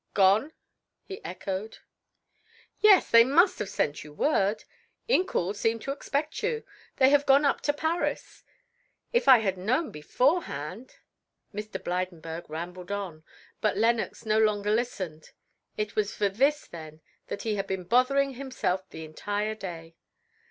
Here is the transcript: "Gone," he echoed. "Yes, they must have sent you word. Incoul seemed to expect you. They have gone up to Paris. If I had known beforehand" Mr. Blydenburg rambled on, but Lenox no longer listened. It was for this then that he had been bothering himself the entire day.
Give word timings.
"Gone," 0.15 0.51
he 1.03 1.23
echoed. 1.23 1.77
"Yes, 2.79 3.11
they 3.11 3.23
must 3.23 3.59
have 3.59 3.69
sent 3.69 4.03
you 4.03 4.11
word. 4.11 4.63
Incoul 5.07 5.53
seemed 5.55 5.83
to 5.83 5.91
expect 5.91 6.41
you. 6.41 6.63
They 6.95 7.09
have 7.11 7.27
gone 7.27 7.45
up 7.45 7.61
to 7.61 7.71
Paris. 7.71 8.43
If 9.13 9.27
I 9.27 9.37
had 9.37 9.59
known 9.59 9.91
beforehand" 9.91 10.95
Mr. 11.53 11.77
Blydenburg 11.79 12.49
rambled 12.49 12.91
on, 12.91 13.23
but 13.61 13.77
Lenox 13.77 14.25
no 14.25 14.39
longer 14.39 14.71
listened. 14.71 15.33
It 15.77 15.95
was 15.95 16.15
for 16.15 16.29
this 16.29 16.65
then 16.65 17.01
that 17.27 17.43
he 17.43 17.53
had 17.53 17.67
been 17.67 17.83
bothering 17.83 18.33
himself 18.33 18.89
the 18.89 19.05
entire 19.05 19.53
day. 19.53 19.93